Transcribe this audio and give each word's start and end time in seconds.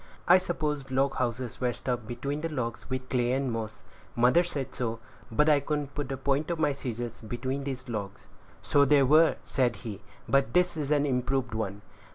"I 0.27 0.39
supposed 0.39 0.89
log 0.89 1.17
houses 1.17 1.61
were 1.61 1.73
stuffed 1.73 2.07
between 2.07 2.41
the 2.41 2.49
logs 2.49 2.89
with 2.89 3.07
clay 3.09 3.33
and 3.33 3.51
moss; 3.51 3.83
mother 4.15 4.43
said 4.43 4.73
so; 4.73 4.99
but 5.31 5.47
I 5.47 5.59
couldn't 5.59 5.93
put 5.93 6.09
the 6.09 6.17
point 6.17 6.49
of 6.49 6.57
my 6.57 6.71
scissors 6.71 7.21
between 7.21 7.65
these 7.65 7.87
logs." 7.87 8.25
"So 8.63 8.83
they 8.83 9.03
were," 9.03 9.35
said 9.45 9.75
he; 9.85 10.01
"but 10.27 10.55
this 10.55 10.75
is 10.75 10.89
an 10.89 11.05
improved 11.05 11.53
one. 11.53 11.83